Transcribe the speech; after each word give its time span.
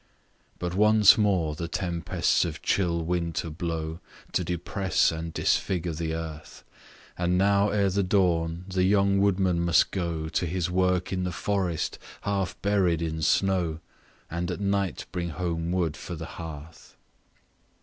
But 0.57 0.73
once 0.73 1.15
more 1.15 1.53
the 1.53 1.67
tempests 1.67 2.43
of 2.43 2.63
chill 2.63 3.03
winter 3.05 3.51
blow, 3.51 3.99
To 4.31 4.43
depress 4.43 5.11
and 5.11 5.31
disfigure 5.31 5.91
the 5.93 6.15
earth; 6.15 6.63
And 7.19 7.37
now 7.37 7.69
ere 7.69 7.91
the 7.91 8.01
dawn, 8.01 8.65
the 8.67 8.81
young 8.81 9.19
woodman 9.19 9.59
must 9.63 9.91
go 9.91 10.27
To 10.27 10.45
his 10.47 10.71
work 10.71 11.13
in 11.13 11.23
the 11.23 11.31
forest, 11.31 11.99
half 12.21 12.59
buried 12.63 13.03
in 13.03 13.21
snow, 13.21 13.79
And 14.27 14.49
at 14.49 14.59
night 14.59 15.05
bring 15.11 15.29
home 15.29 15.71
wood 15.71 15.95
for 15.95 16.15
the 16.15 16.25
hearth. 16.41 16.97